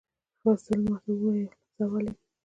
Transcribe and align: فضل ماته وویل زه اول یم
فضل 0.41 0.77
ماته 0.87 1.09
وویل 1.13 1.47
زه 1.75 1.81
اول 1.85 2.05
یم 2.09 2.17